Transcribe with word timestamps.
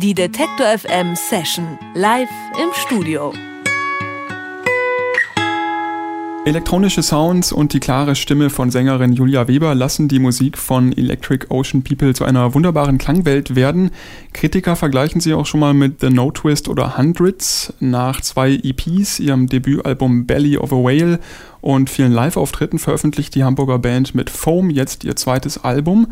Die 0.00 0.14
Detektor 0.14 0.78
FM 0.78 1.16
Session 1.16 1.76
live 1.94 2.28
im 2.62 2.68
Studio. 2.72 3.32
Elektronische 6.44 7.02
Sounds 7.02 7.50
und 7.50 7.72
die 7.72 7.80
klare 7.80 8.14
Stimme 8.14 8.48
von 8.48 8.70
Sängerin 8.70 9.12
Julia 9.12 9.48
Weber 9.48 9.74
lassen 9.74 10.06
die 10.06 10.20
Musik 10.20 10.56
von 10.56 10.96
Electric 10.96 11.46
Ocean 11.48 11.82
People 11.82 12.14
zu 12.14 12.24
einer 12.24 12.54
wunderbaren 12.54 12.98
Klangwelt 12.98 13.56
werden. 13.56 13.90
Kritiker 14.32 14.76
vergleichen 14.76 15.20
sie 15.20 15.34
auch 15.34 15.46
schon 15.46 15.58
mal 15.58 15.74
mit 15.74 16.00
The 16.00 16.10
No 16.10 16.30
Twist 16.30 16.68
oder 16.68 16.96
Hundreds. 16.96 17.74
Nach 17.80 18.20
zwei 18.20 18.52
EPs, 18.52 19.18
ihrem 19.18 19.48
Debütalbum 19.48 20.26
Belly 20.26 20.58
of 20.58 20.72
a 20.72 20.76
Whale 20.76 21.18
und 21.60 21.90
vielen 21.90 22.12
Live-Auftritten 22.12 22.78
veröffentlicht 22.78 23.34
die 23.34 23.42
Hamburger 23.42 23.80
Band 23.80 24.14
mit 24.14 24.30
Foam 24.30 24.70
jetzt 24.70 25.02
ihr 25.02 25.16
zweites 25.16 25.64
Album. 25.64 26.06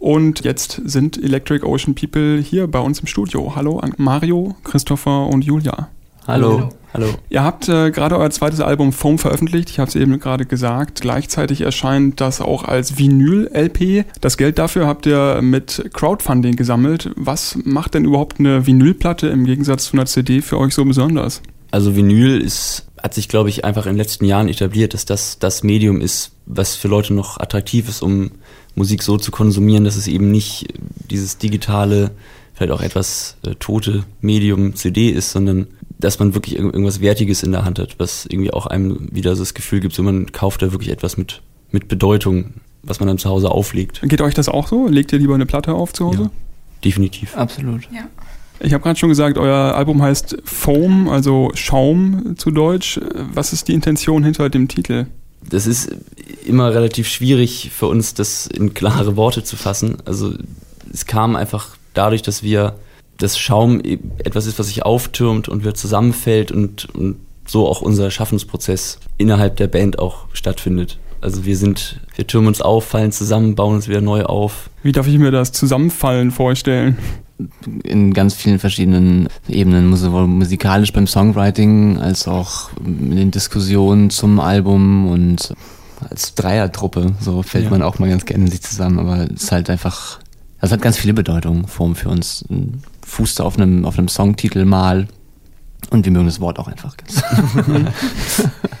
Und 0.00 0.44
jetzt 0.44 0.80
sind 0.86 1.22
Electric 1.22 1.62
Ocean 1.62 1.94
People 1.94 2.40
hier 2.40 2.66
bei 2.66 2.78
uns 2.78 3.00
im 3.00 3.06
Studio. 3.06 3.52
Hallo 3.54 3.78
an 3.80 3.92
Mario, 3.98 4.56
Christopher 4.64 5.26
und 5.26 5.44
Julia. 5.44 5.90
Hallo. 6.26 6.58
Hallo. 6.58 6.68
Hallo. 6.94 7.06
Ihr 7.28 7.44
habt 7.44 7.68
äh, 7.68 7.90
gerade 7.90 8.16
euer 8.16 8.30
zweites 8.30 8.60
Album 8.62 8.92
Foam 8.92 9.18
veröffentlicht. 9.18 9.68
Ich 9.68 9.78
habe 9.78 9.90
es 9.90 9.94
eben 9.94 10.18
gerade 10.18 10.46
gesagt. 10.46 11.02
Gleichzeitig 11.02 11.60
erscheint 11.60 12.18
das 12.20 12.40
auch 12.40 12.64
als 12.64 12.96
Vinyl-LP. 12.96 14.06
Das 14.22 14.38
Geld 14.38 14.58
dafür 14.58 14.86
habt 14.86 15.04
ihr 15.04 15.40
mit 15.42 15.90
Crowdfunding 15.92 16.56
gesammelt. 16.56 17.10
Was 17.16 17.58
macht 17.62 17.92
denn 17.92 18.06
überhaupt 18.06 18.40
eine 18.40 18.66
Vinylplatte 18.66 19.28
im 19.28 19.44
Gegensatz 19.44 19.84
zu 19.84 19.92
einer 19.92 20.06
CD 20.06 20.40
für 20.40 20.58
euch 20.58 20.74
so 20.74 20.84
besonders? 20.86 21.42
Also 21.72 21.94
Vinyl 21.94 22.40
ist, 22.40 22.86
hat 23.00 23.12
sich, 23.12 23.28
glaube 23.28 23.50
ich, 23.50 23.66
einfach 23.66 23.84
in 23.84 23.92
den 23.92 23.98
letzten 23.98 24.24
Jahren 24.24 24.48
etabliert, 24.48 24.94
dass 24.94 25.04
das 25.04 25.38
das 25.38 25.62
Medium 25.62 26.00
ist, 26.00 26.32
was 26.46 26.74
für 26.74 26.88
Leute 26.88 27.12
noch 27.12 27.38
attraktiv 27.38 27.88
ist, 27.88 28.02
um 28.02 28.30
Musik 28.74 29.02
so 29.02 29.18
zu 29.18 29.30
konsumieren, 29.30 29.84
dass 29.84 29.96
es 29.96 30.06
eben 30.06 30.30
nicht 30.30 30.74
dieses 31.10 31.38
digitale, 31.38 32.10
vielleicht 32.54 32.72
auch 32.72 32.82
etwas 32.82 33.36
äh, 33.44 33.54
tote 33.56 34.04
Medium 34.20 34.74
CD 34.74 35.10
ist, 35.10 35.32
sondern 35.32 35.66
dass 35.98 36.18
man 36.18 36.34
wirklich 36.34 36.56
irgendwas 36.56 37.00
Wertiges 37.00 37.42
in 37.42 37.52
der 37.52 37.64
Hand 37.64 37.78
hat, 37.78 37.96
was 37.98 38.26
irgendwie 38.26 38.52
auch 38.52 38.66
einem 38.66 39.08
wieder 39.12 39.36
so 39.36 39.42
das 39.42 39.54
Gefühl 39.54 39.80
gibt, 39.80 39.94
so 39.94 40.02
man 40.02 40.32
kauft 40.32 40.62
da 40.62 40.72
wirklich 40.72 40.90
etwas 40.90 41.16
mit, 41.16 41.42
mit 41.70 41.88
Bedeutung, 41.88 42.54
was 42.82 43.00
man 43.00 43.06
dann 43.06 43.18
zu 43.18 43.28
Hause 43.28 43.50
auflegt. 43.50 44.00
Geht 44.02 44.22
euch 44.22 44.34
das 44.34 44.48
auch 44.48 44.68
so? 44.68 44.88
Legt 44.88 45.12
ihr 45.12 45.18
lieber 45.18 45.34
eine 45.34 45.46
Platte 45.46 45.74
auf 45.74 45.92
zu 45.92 46.06
Hause? 46.06 46.22
Ja, 46.22 46.30
definitiv. 46.84 47.36
Absolut. 47.36 47.82
Ja. 47.92 48.08
Ich 48.62 48.74
habe 48.74 48.82
gerade 48.82 48.98
schon 48.98 49.08
gesagt, 49.08 49.38
euer 49.38 49.74
Album 49.74 50.02
heißt 50.02 50.36
Foam, 50.44 51.08
also 51.08 51.50
Schaum 51.54 52.34
zu 52.36 52.50
Deutsch. 52.50 53.00
Was 53.32 53.52
ist 53.52 53.68
die 53.68 53.74
Intention 53.74 54.22
hinter 54.22 54.50
dem 54.50 54.68
Titel? 54.68 55.06
Das 55.48 55.66
ist 55.66 55.90
immer 56.44 56.74
relativ 56.74 57.08
schwierig 57.08 57.70
für 57.74 57.86
uns, 57.86 58.14
das 58.14 58.46
in 58.46 58.74
klare 58.74 59.16
Worte 59.16 59.42
zu 59.42 59.56
fassen. 59.56 59.98
Also 60.04 60.34
es 60.92 61.06
kam 61.06 61.36
einfach 61.36 61.76
dadurch, 61.94 62.22
dass 62.22 62.42
wir 62.42 62.74
das 63.18 63.38
Schaum 63.38 63.80
etwas 64.18 64.46
ist, 64.46 64.58
was 64.58 64.68
sich 64.68 64.84
auftürmt 64.84 65.48
und 65.48 65.60
wieder 65.60 65.74
zusammenfällt 65.74 66.52
und, 66.52 66.86
und 66.94 67.16
so 67.46 67.68
auch 67.68 67.80
unser 67.82 68.10
Schaffensprozess 68.10 68.98
innerhalb 69.18 69.56
der 69.56 69.66
Band 69.66 69.98
auch 69.98 70.26
stattfindet. 70.32 70.98
Also 71.20 71.44
wir 71.44 71.56
sind, 71.56 72.00
wir 72.16 72.26
türmen 72.26 72.48
uns 72.48 72.62
auf, 72.62 72.84
fallen 72.84 73.12
zusammen, 73.12 73.54
bauen 73.54 73.74
uns 73.74 73.88
wieder 73.88 74.00
neu 74.00 74.22
auf. 74.24 74.70
Wie 74.82 74.92
darf 74.92 75.06
ich 75.06 75.18
mir 75.18 75.30
das 75.30 75.52
Zusammenfallen 75.52 76.30
vorstellen? 76.30 76.96
In 77.84 78.12
ganz 78.14 78.34
vielen 78.34 78.58
verschiedenen 78.58 79.28
Ebenen, 79.48 79.94
sowohl 79.96 80.26
musikalisch 80.26 80.92
beim 80.92 81.06
Songwriting 81.06 81.98
als 81.98 82.28
auch 82.28 82.70
in 82.84 83.16
den 83.16 83.30
Diskussionen 83.30 84.10
zum 84.10 84.40
Album 84.40 85.08
und 85.08 85.54
als 86.08 86.34
Dreiertruppe, 86.34 87.12
so 87.20 87.42
fällt 87.42 87.64
ja. 87.64 87.70
man 87.70 87.82
auch 87.82 87.98
mal 87.98 88.08
ganz 88.08 88.24
gerne 88.24 88.44
in 88.44 88.50
sich 88.50 88.62
zusammen, 88.62 88.98
aber 88.98 89.24
es 89.24 89.44
ist 89.44 89.52
halt 89.52 89.68
einfach, 89.68 90.18
das 90.60 90.72
hat 90.72 90.80
ganz 90.80 90.96
viele 90.96 91.14
Bedeutungen 91.14 91.66
Form 91.66 91.94
für 91.94 92.08
uns 92.08 92.44
fußte 93.04 93.44
auf 93.44 93.58
einem, 93.58 93.84
auf 93.84 93.98
einem 93.98 94.08
Songtitel 94.08 94.64
mal. 94.64 95.08
Und 95.90 96.04
wir 96.04 96.12
mögen 96.12 96.26
das 96.26 96.40
Wort 96.40 96.58
auch 96.58 96.68
einfach. 96.68 96.96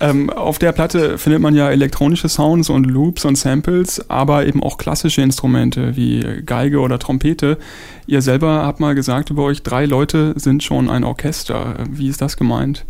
ähm, 0.00 0.30
auf 0.30 0.58
der 0.58 0.72
Platte 0.72 1.18
findet 1.18 1.40
man 1.40 1.54
ja 1.54 1.70
elektronische 1.70 2.28
Sounds 2.28 2.70
und 2.70 2.84
Loops 2.84 3.24
und 3.24 3.36
Samples, 3.36 4.08
aber 4.08 4.46
eben 4.46 4.62
auch 4.62 4.78
klassische 4.78 5.22
Instrumente 5.22 5.96
wie 5.96 6.42
Geige 6.44 6.80
oder 6.80 6.98
Trompete. 6.98 7.58
Ihr 8.06 8.22
selber 8.22 8.64
habt 8.64 8.80
mal 8.80 8.94
gesagt 8.94 9.30
über 9.30 9.44
euch, 9.44 9.62
drei 9.62 9.86
Leute 9.86 10.34
sind 10.36 10.62
schon 10.62 10.88
ein 10.88 11.04
Orchester. 11.04 11.74
Wie 11.90 12.08
ist 12.08 12.20
das 12.20 12.36
gemeint? 12.36 12.84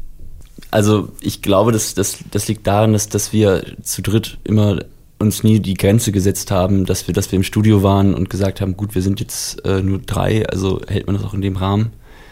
Also 0.71 1.09
ich 1.21 1.41
glaube, 1.41 1.73
das, 1.73 1.95
das, 1.95 2.19
das 2.31 2.49
liegt 2.49 2.67
daran, 2.67 2.93
dass, 2.93 3.09
dass 3.09 3.33
wir 3.33 3.65
zu 3.83 4.03
dritt 4.03 4.39
immer 4.45 4.81
uns 5.19 5.43
nie 5.43 5.61
die 5.61 5.75
Grenze 5.75 6.13
gesetzt 6.13 6.51
haben, 6.51 6.85
dass 6.85 7.07
wir, 7.07 7.15
dass 7.15 7.33
wir 7.33 7.39
im 7.39 7.43
Studio 7.43 7.83
waren 7.83 8.15
und 8.15 8.31
gesagt 8.31 8.61
haben, 8.61 8.77
gut, 8.77 8.95
wir 8.95 9.03
sind 9.03 9.19
jetzt 9.19 9.65
äh, 9.65 9.83
nur 9.83 9.99
drei, 9.99 10.47
also 10.47 10.81
hält 10.87 11.07
man 11.07 11.17
das 11.17 11.25
auch 11.25 11.35
in 11.35 11.41
dem 11.41 11.57
Rahmen, 11.57 11.91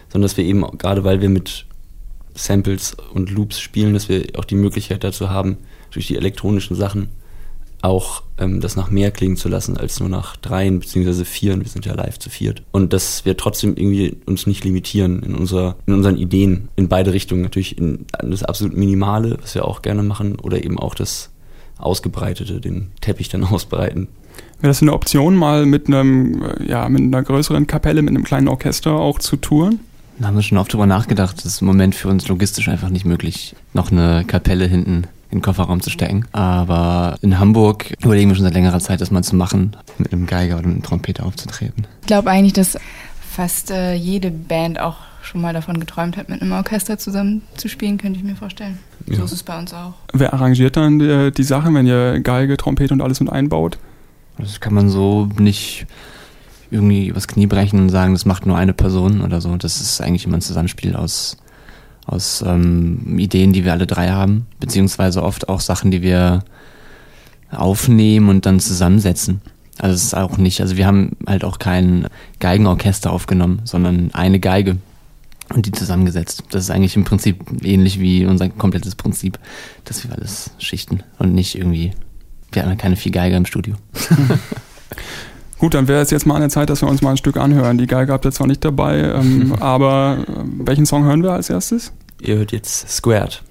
sondern 0.09 0.28
dass 0.28 0.36
wir 0.36 0.44
eben, 0.44 0.65
gerade 0.78 1.03
weil 1.03 1.20
wir 1.20 1.28
mit 1.28 1.66
Samples 2.36 2.97
und 3.12 3.30
Loops 3.30 3.58
spielen, 3.60 3.94
dass 3.94 4.08
wir 4.08 4.24
auch 4.36 4.44
die 4.44 4.54
Möglichkeit 4.54 5.04
dazu 5.04 5.30
haben, 5.30 5.56
durch 5.91 6.06
die 6.06 6.16
elektronischen 6.16 6.76
Sachen 6.76 7.08
auch 7.82 8.22
ähm, 8.38 8.60
das 8.60 8.76
nach 8.76 8.91
mehr 8.91 9.10
klingen 9.10 9.36
zu 9.36 9.48
lassen 9.48 9.76
als 9.76 10.00
nur 10.00 10.08
nach 10.08 10.36
dreien 10.36 10.80
beziehungsweise 10.80 11.24
vieren. 11.24 11.62
Wir 11.62 11.69
sind 11.69 11.86
ja 11.86 11.94
live 11.94 12.19
zu 12.19 12.30
viert. 12.30 12.62
Und 12.72 12.92
dass 12.92 13.24
wir 13.24 13.36
trotzdem 13.36 13.76
irgendwie 13.76 14.16
uns 14.26 14.47
nicht 14.47 14.64
limitieren 14.64 15.22
in, 15.22 15.34
unserer, 15.34 15.76
in 15.86 15.94
unseren 15.94 16.16
Ideen 16.16 16.69
in 16.76 16.88
beide 16.88 17.12
Richtungen. 17.12 17.42
Natürlich 17.42 17.78
in 17.78 18.06
das 18.20 18.42
absolut 18.42 18.76
Minimale, 18.76 19.38
was 19.41 19.54
wir 19.54 19.64
auch 19.64 19.82
gerne 19.82 20.03
machen, 20.03 20.36
oder 20.36 20.64
eben 20.64 20.78
auch 20.78 20.94
das 20.94 21.30
Ausgebreitete, 21.78 22.60
den 22.60 22.91
Teppich 23.00 23.28
dann 23.28 23.44
ausbreiten. 23.50 24.08
Wäre 24.60 24.70
das 24.70 24.82
eine 24.82 24.92
Option, 24.92 25.36
mal 25.36 25.66
mit 25.66 25.86
einem, 25.86 26.42
äh, 26.42 26.68
ja, 26.68 26.88
mit 26.88 27.03
einer 27.03 27.22
größeren 27.22 27.66
Kapelle, 27.66 28.03
mit 28.03 28.14
einem 28.14 28.24
kleinen 28.24 28.48
Orchester 28.48 28.92
auch 28.92 29.18
zu 29.18 29.36
touren? 29.36 29.80
Da 30.19 30.28
haben 30.28 30.37
wir 30.37 30.43
schon 30.43 30.59
oft 30.59 30.72
drüber 30.72 30.87
nachgedacht. 30.87 31.38
Das 31.38 31.47
ist 31.47 31.60
im 31.60 31.66
Moment 31.66 31.94
für 31.94 32.09
uns 32.09 32.27
logistisch 32.28 32.69
einfach 32.69 32.88
nicht 32.88 33.04
möglich, 33.04 33.54
noch 33.75 33.91
eine 33.91 34.25
Kapelle 34.25 34.66
hinten 34.66 35.04
in 35.31 35.38
den 35.38 35.43
Kofferraum 35.43 35.81
zu 35.81 35.91
stecken. 35.91 36.25
Aber 36.32 37.16
in 37.21 37.38
Hamburg 37.38 37.94
überlegen 38.03 38.31
wir 38.31 38.37
schon 38.37 38.44
seit 38.44 38.54
längerer 38.54 38.81
Zeit, 38.81 39.00
das 39.00 39.10
mal 39.10 39.22
zu 39.22 39.37
machen, 39.37 39.77
mit 39.99 40.12
einem 40.12 40.27
Geiger 40.27 40.59
oder 40.59 40.66
einem 40.66 40.82
Trompeter 40.82 41.27
aufzutreten. 41.27 41.87
Ich 42.00 42.06
glaube 42.06 42.31
eigentlich, 42.31 42.53
dass 42.53 42.78
fast 43.37 43.71
äh, 43.71 43.94
jede 43.94 44.31
Band 44.31 44.81
auch 44.81 44.97
schon 45.21 45.41
mal 45.41 45.53
davon 45.53 45.81
geträumt 45.81 46.16
hat, 46.16 46.28
mit 46.28 46.41
einem 46.41 46.53
Orchester 46.53 46.98
zusammen 46.98 47.43
zu 47.56 47.69
spielen, 47.69 47.98
könnte 47.98 48.19
ich 48.19 48.25
mir 48.25 48.37
vorstellen. 48.37 48.78
Ja. 49.06 49.16
So 49.16 49.25
ist 49.25 49.33
es 49.33 49.43
bei 49.43 49.59
uns 49.59 49.75
auch. 49.75 49.94
Wer 50.12 50.33
arrangiert 50.33 50.77
dann 50.77 50.98
die, 50.98 51.33
die 51.33 51.43
Sachen, 51.43 51.75
wenn 51.75 51.87
ihr 51.87 52.21
Geige, 52.21 52.56
Trompete 52.56 52.94
und 52.94 53.03
alles 53.03 53.21
mit 53.21 53.31
einbaut? 53.31 53.78
Das 54.38 54.60
kann 54.60 54.75
man 54.75 54.88
so 54.88 55.28
nicht 55.38 55.87
irgendwie 56.71 57.09
übers 57.09 57.28
Knie 57.28 57.47
brechen 57.47 57.81
und 57.81 57.88
sagen, 57.88 58.12
das 58.12 58.25
macht 58.25 58.47
nur 58.47 58.56
eine 58.56 58.72
Person 58.72 59.21
oder 59.22 59.41
so. 59.41 59.54
Das 59.56 59.81
ist 59.81 60.00
eigentlich 60.00 60.27
immer 60.27 60.38
ein 60.38 60.43
Zusammenspiel 60.43 60.97
aus, 60.97 61.37
aus 62.06 62.43
ähm, 62.47 63.19
Ideen, 63.19 63.53
die 63.53 63.65
wir 63.65 63.72
alle 63.72 63.87
drei 63.87 64.10
haben, 64.10 64.47
beziehungsweise 64.60 65.22
oft 65.22 65.49
auch 65.49 65.60
Sachen, 65.60 65.91
die 65.91 66.03
wir 66.03 66.44
aufnehmen 67.50 68.28
und 68.28 68.47
dann 68.47 68.60
zusammensetzen. 68.60 69.41
Also 69.78 69.94
es 69.94 70.04
ist 70.04 70.15
auch 70.15 70.38
nicht, 70.38 70.60
also 70.60 70.77
wir 70.77 70.87
haben 70.87 71.16
halt 71.27 71.44
auch 71.44 71.59
kein 71.59 72.09
Geigenorchester 72.41 73.12
aufgenommen, 73.12 73.60
sondern 73.65 74.10
eine 74.15 74.41
Geige 74.41 74.78
und 75.54 75.66
die 75.66 75.72
zusammengesetzt. 75.72 76.44
Das 76.50 76.65
ist 76.65 76.71
eigentlich 76.71 76.97
im 76.97 77.04
Prinzip 77.04 77.44
ähnlich 77.62 78.00
wie 78.00 78.27
unser 78.27 78.48
komplettes 78.48 78.94
Prinzip, 78.94 79.38
dass 79.84 80.03
wir 80.03 80.12
alles 80.12 80.50
schichten 80.59 81.03
und 81.19 81.34
nicht 81.34 81.56
irgendwie, 81.56 81.93
wir 82.53 82.65
haben 82.65 82.77
keine 82.78 82.97
vier 82.97 83.12
Geiger 83.12 83.37
im 83.37 83.47
Studio. 83.47 83.75
Gut, 85.59 85.75
dann 85.75 85.89
wäre 85.89 86.03
es 86.03 86.11
jetzt 86.11 86.27
mal 86.27 86.34
an 86.34 86.43
der 86.43 86.50
Zeit, 86.50 86.69
dass 86.69 86.83
wir 86.83 86.89
uns 86.89 87.00
mal 87.00 87.12
ein 87.12 87.17
Stück 87.17 87.39
anhören. 87.39 87.78
Die 87.78 87.87
Geige 87.87 88.12
habt 88.12 88.25
ihr 88.25 88.33
zwar 88.33 88.47
nicht 88.47 88.65
dabei, 88.65 88.99
ähm, 88.99 89.55
aber 89.61 90.19
äh, 90.28 90.33
welchen 90.67 90.87
Song 90.87 91.05
hören 91.05 91.22
wir 91.22 91.33
als 91.33 91.49
erstes? 91.49 91.93
Ihr 92.21 92.37
hört 92.37 92.53
jetzt 92.53 92.89
Squared. 92.89 93.43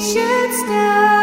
should 0.00 0.54
stop. 0.64 1.19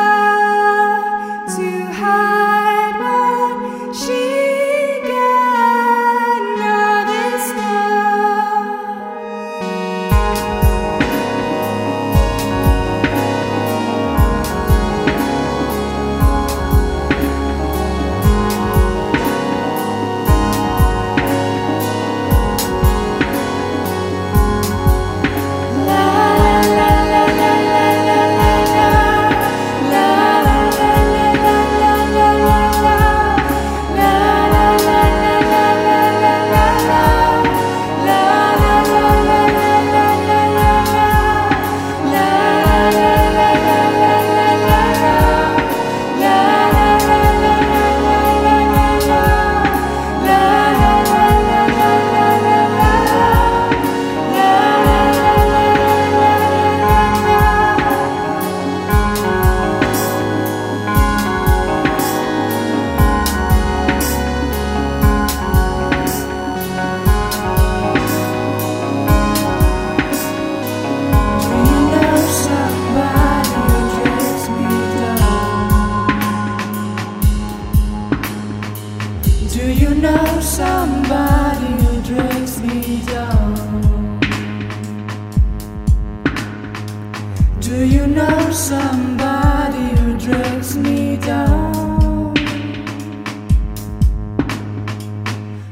Know 88.18 88.52
somebody 88.52 89.86
who 90.00 90.18
drags 90.18 90.76
me 90.76 91.18
down? 91.18 92.34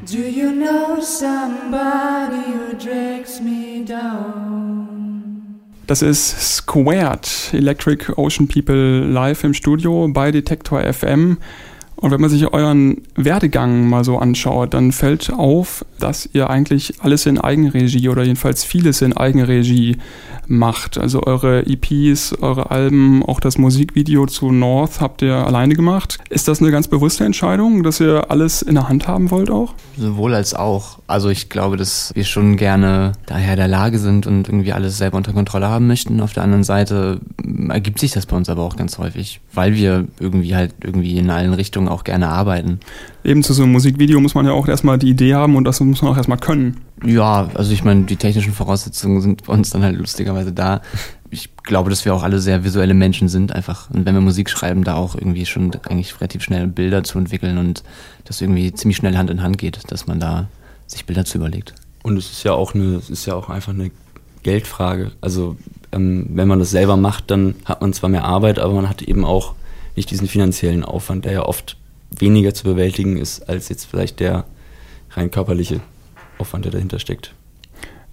Do 0.06 0.20
you 0.20 0.52
know 0.52 1.00
somebody 1.02 2.52
who 2.52 2.74
drags 2.78 3.42
me 3.42 3.84
down? 3.84 5.62
Das 5.88 6.02
ist 6.02 6.58
Squared, 6.58 7.28
Electric 7.54 8.18
Ocean 8.18 8.48
People 8.48 9.06
live 9.06 9.44
im 9.44 9.54
Studio 9.54 10.08
bei 10.08 10.32
Detektor 10.32 10.82
FM. 10.82 11.38
Und 11.96 12.12
wenn 12.12 12.22
man 12.22 12.30
sich 12.30 12.52
euren 12.52 13.02
Werdegang 13.16 13.88
mal 13.88 14.04
so 14.04 14.18
anschaut, 14.18 14.74
dann 14.74 14.92
fällt 14.92 15.32
auf, 15.32 15.86
dass 16.00 16.30
ihr 16.34 16.50
eigentlich 16.50 16.96
alles 17.02 17.26
in 17.26 17.40
Eigenregie 17.40 18.10
oder 18.10 18.24
jedenfalls 18.24 18.64
vieles 18.64 19.02
in 19.02 19.16
Eigenregie 19.16 19.98
macht. 20.48 20.98
Also 20.98 21.24
eure 21.24 21.66
EPs, 21.66 22.34
eure 22.42 22.72
Alben, 22.72 23.24
auch 23.24 23.40
das 23.40 23.58
Musikvideo 23.58 24.26
zu 24.28 24.52
North 24.52 25.02
habt 25.02 25.22
ihr 25.22 25.36
alleine 25.36 25.76
gemacht. 25.76 26.18
Ist 26.30 26.48
das 26.48 26.62
eine 26.62 26.72
ganz 26.72 26.88
bewusste 26.88 27.26
Entscheidung, 27.26 27.84
dass 27.84 28.00
ihr 28.00 28.30
alles 28.30 28.62
in 28.62 28.76
der 28.76 28.90
Hand 28.90 29.08
haben 29.08 29.32
wollt 29.32 29.50
auch? 29.50 29.74
Sowohl 29.98 30.34
als 30.34 30.54
auch. 30.54 31.00
Also 31.08 31.30
ich 31.30 31.50
glaube, 31.50 31.78
dass 31.78 32.12
wir 32.16 32.24
schon 32.24 32.58
gerne 32.58 33.14
daher 33.26 33.56
der 33.56 33.68
Lage 33.68 34.00
sind 34.00 34.28
und 34.28 34.48
irgendwie 34.48 34.74
alles 34.74 34.98
selber 34.98 35.18
unter 35.18 35.34
Kontrolle 35.34 35.68
haben 35.68 35.88
möchten. 35.88 36.22
Auf 36.22 36.34
der 36.34 36.44
anderen 36.44 36.64
Seite 36.64 37.20
ergibt 37.70 38.00
sich 38.00 38.12
das 38.12 38.26
bei 38.26 38.36
uns 38.36 38.50
aber 38.50 38.64
auch 38.64 38.76
ganz 38.76 38.98
häufig, 38.98 39.42
weil 39.54 39.76
wir 39.76 40.08
irgendwie 40.20 40.56
halt 40.56 40.74
irgendwie 40.84 41.18
in 41.18 41.30
allen 41.30 41.54
Richtungen 41.54 41.88
auch 41.88 42.04
gerne 42.04 42.30
arbeiten. 42.30 42.80
Eben 43.24 43.44
zu 43.44 43.54
so 43.54 43.64
einem 43.64 43.72
Musikvideo 43.72 44.20
muss 44.20 44.36
man 44.36 44.46
ja 44.46 44.52
auch 44.52 44.68
erstmal 44.68 45.00
die 45.00 45.10
Idee 45.10 45.34
haben 45.34 45.56
und 45.56 45.64
das 45.64 45.80
muss 45.86 46.02
man 46.02 46.12
auch 46.12 46.18
erstmal 46.18 46.38
können. 46.38 46.82
Ja, 47.04 47.50
also 47.54 47.72
ich 47.72 47.84
meine, 47.84 48.04
die 48.04 48.16
technischen 48.16 48.54
Voraussetzungen 48.54 49.22
sind 49.22 49.46
bei 49.46 49.54
uns 49.54 49.70
dann 49.70 49.84
halt 49.84 49.98
lustigerweise 49.98 50.52
da. 50.52 50.82
Ich 51.30 51.56
glaube, 51.64 51.90
dass 51.90 52.06
wir 52.06 52.14
auch 52.14 52.24
alle 52.24 52.40
sehr 52.40 52.64
visuelle 52.64 52.94
Menschen 52.94 53.28
sind 53.28 53.52
einfach. 53.52 53.90
Und 53.90 54.06
wenn 54.06 54.14
wir 54.14 54.22
Musik 54.22 54.50
schreiben, 54.50 54.84
da 54.84 54.96
auch 54.96 55.16
irgendwie 55.16 55.46
schon 55.46 55.72
eigentlich 55.88 56.20
relativ 56.20 56.44
schnell 56.44 56.68
Bilder 56.68 57.04
zu 57.04 57.18
entwickeln 57.18 57.58
und 57.58 57.84
das 58.24 58.42
irgendwie 58.42 58.74
ziemlich 58.74 58.98
schnell 58.98 59.18
Hand 59.18 59.30
in 59.30 59.42
Hand 59.42 59.58
geht, 59.58 59.80
dass 59.90 60.08
man 60.08 60.20
da 60.20 60.48
sich 60.88 61.06
Bilder 61.06 61.26
zu 61.26 61.38
überlegt. 61.38 61.74
Und 62.04 62.18
es 62.18 62.32
ist 62.32 62.44
ja 62.44 62.54
auch 62.54 62.76
eine, 62.76 62.96
es 62.96 63.10
ist 63.10 63.26
ja 63.26 63.34
auch 63.34 63.50
einfach 63.50 63.74
eine 63.74 63.92
Geldfrage. 64.44 65.12
Also 65.22 65.58
ähm, 65.92 66.28
wenn 66.34 66.48
man 66.48 66.60
das 66.60 66.70
selber 66.70 66.98
macht, 66.98 67.32
dann 67.32 67.56
hat 67.66 67.82
man 67.82 67.94
zwar 67.94 68.10
mehr 68.10 68.24
Arbeit, 68.24 68.60
aber 68.60 68.74
man 68.74 68.88
hat 68.88 69.02
eben 69.02 69.26
auch 69.26 69.56
nicht 69.96 70.12
diesen 70.12 70.28
finanziellen 70.28 70.84
Aufwand, 70.84 71.26
der 71.26 71.34
ja 71.34 71.44
oft 71.44 71.78
weniger 72.20 72.54
zu 72.54 72.64
bewältigen 72.64 73.18
ist 73.18 73.50
als 73.50 73.70
jetzt 73.70 73.86
vielleicht 73.86 74.20
der 74.20 74.46
rein 75.16 75.32
körperliche 75.32 75.82
Aufwand, 76.38 76.66
der 76.66 76.72
dahinter 76.72 77.00
steckt. 77.00 77.34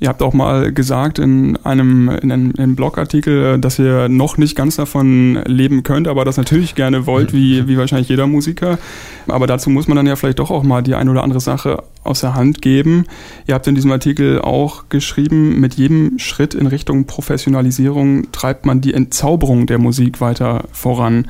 Ihr 0.03 0.09
habt 0.09 0.21
auch 0.21 0.33
mal 0.33 0.73
gesagt 0.73 1.21
in 1.21 1.57
einem, 1.59 2.09
in 2.09 2.33
einem, 2.33 2.51
in 2.51 2.59
einem 2.59 2.75
Blogartikel, 2.75 3.61
dass 3.61 3.79
ihr 3.79 4.09
noch 4.09 4.37
nicht 4.37 4.57
ganz 4.57 4.75
davon 4.75 5.41
leben 5.47 5.85
könnt, 5.85 6.09
aber 6.09 6.25
das 6.25 6.37
natürlich 6.37 6.75
gerne 6.75 7.07
wollt, 7.07 7.33
wie, 7.33 7.69
wie 7.69 7.79
wahrscheinlich 7.79 8.09
jeder 8.09 8.27
Musiker. 8.27 8.81
Aber 9.29 9.47
dazu 9.47 9.71
muss 9.71 9.87
man 9.87 9.97
dann 9.97 10.09
ja 10.09 10.17
vielleicht 10.17 10.41
doch 10.41 10.51
auch 10.51 10.65
mal 10.65 10.83
die 10.83 10.97
ein 10.97 11.09
oder 11.09 11.23
andere 11.23 11.39
Sache 11.39 11.85
aus 12.03 12.21
der 12.21 12.35
Hand 12.35 12.63
geben. 12.63 13.05
Ihr 13.47 13.55
habt 13.55 13.69
in 13.69 13.77
diesem 13.77 13.93
Artikel 13.93 14.41
auch 14.41 14.89
geschrieben, 14.89 15.61
mit 15.61 15.75
jedem 15.75 16.19
Schritt 16.19 16.55
in 16.55 16.67
Richtung 16.67 17.05
Professionalisierung 17.05 18.33
treibt 18.33 18.67
man 18.67 18.81
die 18.81 18.95
Entzauberung 18.95 19.69
der 19.69 19.79
Musik 19.79 20.21
weiter 20.21 20.65
voran. 20.73 21.29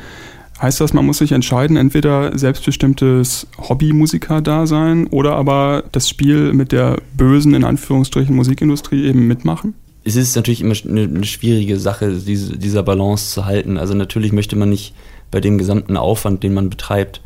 Heißt 0.63 0.81
das, 0.81 0.93
man 0.93 1.05
muss 1.05 1.19
sich 1.19 1.33
entscheiden, 1.33 1.77
entweder 1.77 2.39
selbstbestimmtes 2.39 3.49
Hobbymusiker-Dasein 3.59 5.09
oder 5.09 5.35
aber 5.35 5.83
das 5.91 6.09
Spiel 6.09 6.53
mit 6.53 6.71
der 6.71 6.99
bösen, 7.17 7.55
in 7.55 7.65
Anführungsstrichen, 7.65 8.37
Musikindustrie 8.37 9.05
eben 9.07 9.27
mitmachen? 9.27 9.75
Es 10.05 10.15
ist 10.15 10.37
natürlich 10.37 10.61
immer 10.61 10.77
eine, 10.89 11.03
eine 11.03 11.25
schwierige 11.25 11.81
Sache, 11.81 12.13
diese, 12.13 12.57
dieser 12.57 12.85
Balance 12.85 13.33
zu 13.35 13.45
halten. 13.45 13.77
Also 13.77 13.95
natürlich 13.95 14.33
möchte 14.33 14.55
man 14.55 14.69
nicht 14.69 14.95
bei 15.33 15.41
dem 15.41 15.59
gesamten 15.59 15.97
Aufwand, 15.97 16.45
den 16.45 16.55
man 16.55 16.71
betreibt, 16.71 17.23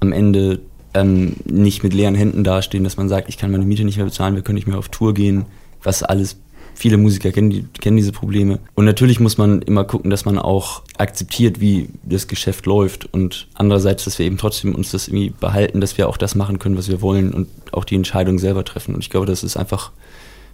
am 0.00 0.12
Ende 0.12 0.60
ähm, 0.92 1.36
nicht 1.46 1.84
mit 1.84 1.94
leeren 1.94 2.14
Händen 2.14 2.44
dastehen, 2.44 2.84
dass 2.84 2.98
man 2.98 3.08
sagt, 3.08 3.30
ich 3.30 3.38
kann 3.38 3.50
meine 3.50 3.64
Miete 3.64 3.84
nicht 3.84 3.96
mehr 3.96 4.04
bezahlen, 4.04 4.34
wir 4.34 4.42
können 4.42 4.56
nicht 4.56 4.68
mehr 4.68 4.78
auf 4.78 4.90
Tour 4.90 5.14
gehen, 5.14 5.46
was 5.82 6.02
alles 6.02 6.36
Viele 6.74 6.96
Musiker 6.96 7.30
kennen, 7.30 7.70
kennen 7.80 7.96
diese 7.96 8.12
Probleme. 8.12 8.58
Und 8.74 8.84
natürlich 8.84 9.20
muss 9.20 9.38
man 9.38 9.62
immer 9.62 9.84
gucken, 9.84 10.10
dass 10.10 10.24
man 10.24 10.38
auch 10.38 10.82
akzeptiert, 10.98 11.60
wie 11.60 11.88
das 12.02 12.26
Geschäft 12.26 12.66
läuft. 12.66 13.12
Und 13.12 13.48
andererseits, 13.54 14.04
dass 14.04 14.18
wir 14.18 14.26
eben 14.26 14.38
trotzdem 14.38 14.74
uns 14.74 14.90
das 14.90 15.08
irgendwie 15.08 15.30
behalten, 15.30 15.80
dass 15.80 15.96
wir 15.96 16.08
auch 16.08 16.16
das 16.16 16.34
machen 16.34 16.58
können, 16.58 16.76
was 16.76 16.88
wir 16.88 17.00
wollen 17.00 17.32
und 17.32 17.48
auch 17.72 17.84
die 17.84 17.94
Entscheidung 17.94 18.38
selber 18.38 18.64
treffen. 18.64 18.94
Und 18.94 19.02
ich 19.02 19.10
glaube, 19.10 19.26
das 19.26 19.44
ist 19.44 19.56
einfach 19.56 19.92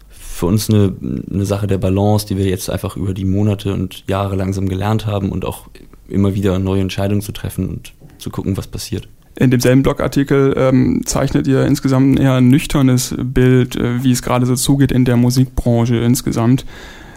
für 0.08 0.46
uns 0.46 0.70
eine, 0.70 0.94
eine 1.30 1.44
Sache 1.44 1.66
der 1.66 1.78
Balance, 1.78 2.26
die 2.26 2.36
wir 2.36 2.46
jetzt 2.46 2.70
einfach 2.70 2.96
über 2.96 3.14
die 3.14 3.24
Monate 3.24 3.72
und 3.72 4.04
Jahre 4.08 4.36
langsam 4.36 4.68
gelernt 4.68 5.06
haben 5.06 5.32
und 5.32 5.44
auch 5.44 5.68
immer 6.08 6.34
wieder 6.34 6.58
neue 6.58 6.80
Entscheidungen 6.80 7.20
zu 7.20 7.32
treffen 7.32 7.68
und 7.68 7.92
zu 8.18 8.30
gucken, 8.30 8.56
was 8.56 8.66
passiert. 8.66 9.08
In 9.36 9.50
demselben 9.50 9.82
Blogartikel 9.82 10.54
ähm, 10.56 11.02
zeichnet 11.04 11.46
ihr 11.46 11.64
insgesamt 11.64 12.14
ein 12.14 12.22
eher 12.22 12.40
nüchternes 12.40 13.14
Bild, 13.18 13.76
äh, 13.76 14.02
wie 14.02 14.10
es 14.10 14.22
gerade 14.22 14.44
so 14.44 14.54
zugeht 14.54 14.92
in 14.92 15.04
der 15.04 15.16
Musikbranche 15.16 15.96
insgesamt. 15.96 16.66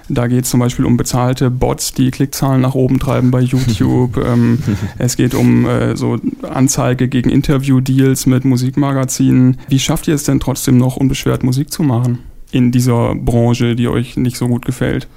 Da 0.10 0.28
geht 0.28 0.44
es 0.44 0.50
zum 0.50 0.60
Beispiel 0.60 0.86
um 0.86 0.98
bezahlte 0.98 1.50
Bots, 1.50 1.94
die 1.94 2.12
Klickzahlen 2.12 2.62
nach 2.62 2.76
oben 2.76 3.00
treiben 3.00 3.32
bei 3.32 3.40
YouTube. 3.40 4.18
ähm, 4.26 4.60
es 4.98 5.16
geht 5.16 5.34
um 5.34 5.66
äh, 5.66 5.96
so 5.96 6.20
Anzeige 6.44 7.08
gegen 7.08 7.30
Interview-Deals 7.30 8.26
mit 8.26 8.46
Musikmagazinen. 8.46 9.58
Wie 9.70 9.80
schafft 9.80 10.08
ihr 10.08 10.16
es 10.16 10.24
denn 10.24 10.40
trotzdem 10.40 10.78
noch 10.78 10.98
unbeschwert 10.98 11.44
Musik 11.44 11.72
zu 11.72 11.84
machen 11.84 12.20
in 12.52 12.72
dieser 12.72 13.16
Branche, 13.16 13.76
die 13.76 13.88
euch 13.88 14.18
nicht 14.18 14.38
so 14.38 14.48
gut 14.48 14.66
gefällt? 14.66 15.08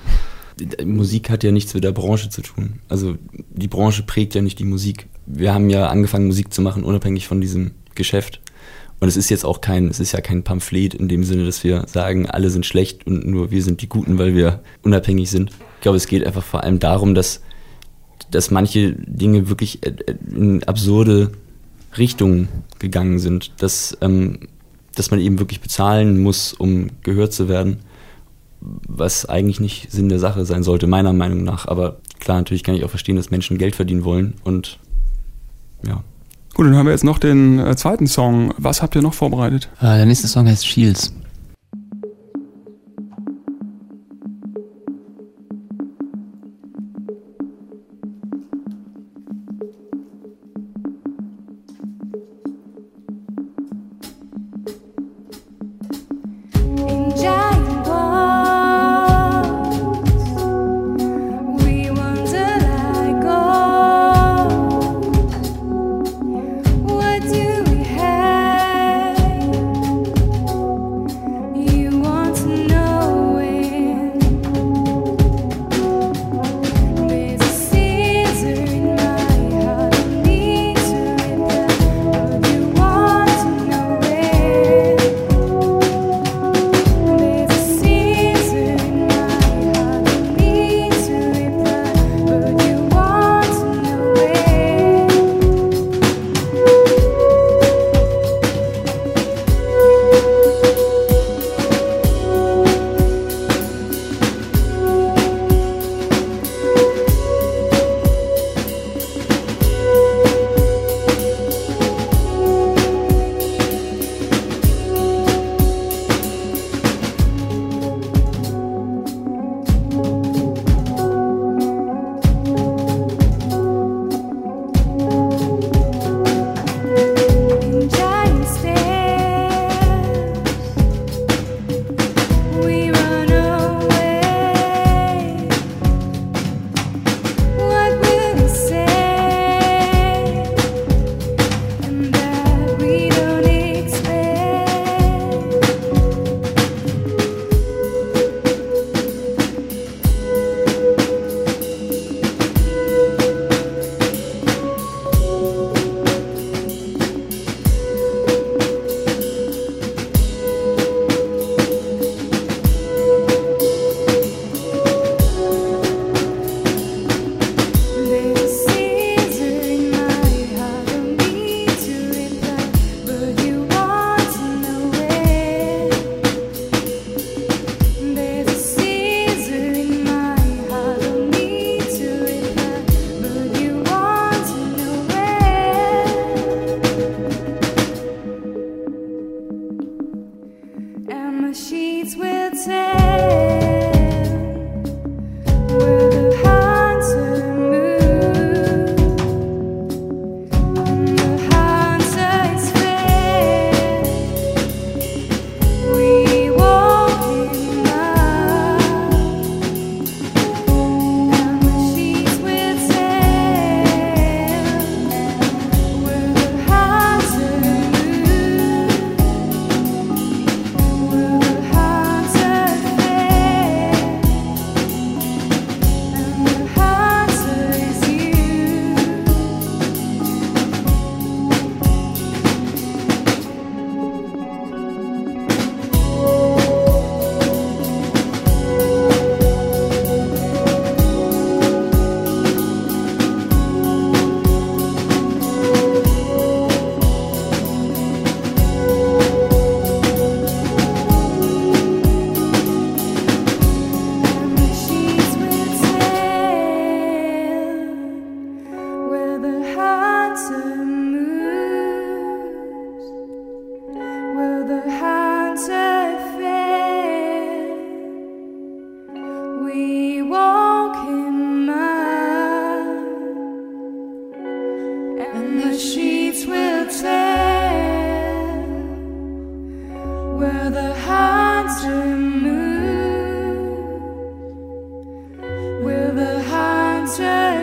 Musik 0.85 1.29
hat 1.29 1.45
ja 1.45 1.53
nichts 1.53 1.75
mit 1.75 1.85
der 1.85 1.93
Branche 1.93 2.31
zu 2.31 2.41
tun. 2.41 2.79
Also 2.89 3.17
die 3.51 3.69
Branche 3.69 4.03
prägt 4.05 4.35
ja 4.35 4.41
nicht 4.41 4.59
die 4.59 4.65
Musik. 4.65 5.07
Wir 5.27 5.53
haben 5.53 5.71
ja 5.71 5.89
angefangen, 5.89 6.27
Musik 6.27 6.53
zu 6.53 6.63
machen, 6.63 6.85
unabhängig 6.85 7.27
von 7.27 7.41
diesem 7.41 7.73
Geschäft. 7.95 8.41
Und 8.99 9.09
es 9.09 9.17
ist 9.17 9.29
jetzt 9.29 9.45
auch 9.45 9.61
kein, 9.61 9.89
es 9.89 10.01
ist 10.01 10.13
ja 10.13 10.21
kein 10.21 10.43
Pamphlet 10.43 10.95
in 10.95 11.09
dem 11.09 11.25
Sinne, 11.25 11.45
dass 11.45 11.63
wir 11.65 11.85
sagen, 11.87 12.27
alle 12.27 12.49
sind 12.49 12.65
schlecht 12.65 13.07
und 13.07 13.27
nur 13.27 13.51
wir 13.51 13.63
sind 13.63 13.83
die 13.83 13.89
Guten, 13.89 14.19
weil 14.19 14.35
wir 14.35 14.61
unabhängig 14.83 15.31
sind. 15.31 15.51
Ich 15.51 15.83
glaube, 15.83 15.99
es 15.99 16.07
geht 16.07 16.25
einfach 16.25 16.45
vor 16.45 16.63
allem 16.63 16.79
darum, 16.79 17.15
dass, 17.15 17.43
dass 18.31 18.51
manche 18.51 18.93
Dinge 18.93 19.49
wirklich 19.51 19.81
in 19.85 20.65
absurde 20.65 21.33
Richtungen 21.99 22.49
gegangen 22.79 23.19
sind, 23.19 23.53
dass, 23.61 23.99
ähm, 24.01 24.49
dass 24.95 25.11
man 25.11 25.21
eben 25.21 25.39
wirklich 25.39 25.61
bezahlen 25.61 26.23
muss, 26.23 26.55
um 26.55 26.89
gehört 27.03 27.35
zu 27.35 27.49
werden 27.49 27.81
was 28.61 29.27
eigentlich 29.27 29.61
nicht 29.61 29.91
Sinn 29.93 30.09
der 30.09 30.19
Sache 30.19 30.45
sein 30.45 30.63
sollte, 30.63 30.87
meiner 30.87 31.13
Meinung 31.13 31.45
nach. 31.45 31.67
Aber 31.67 31.97
klar, 32.19 32.39
natürlich 32.39 32.63
kann 32.63 32.75
ich 32.75 32.85
auch 32.85 32.91
verstehen, 32.91 33.17
dass 33.17 33.31
Menschen 33.31 33.59
Geld 33.59 33.77
verdienen 33.77 34.05
wollen 34.05 34.35
und 34.45 34.79
ja. 35.87 36.03
Gut, 36.55 36.67
dann 36.67 36.77
haben 36.77 36.87
wir 36.87 36.93
jetzt 36.93 37.05
noch 37.05 37.19
den 37.19 37.59
äh, 37.59 37.77
zweiten 37.77 38.07
Song. 38.07 38.55
Was 38.57 38.81
habt 38.81 38.97
ihr 38.97 39.03
noch 39.03 39.15
vorbereitet? 39.15 39.69
Äh, 39.81 39.97
der 39.97 40.07
nächste 40.07 40.27
Song 40.27 40.49
heißt 40.49 40.67
Shields. 40.67 41.13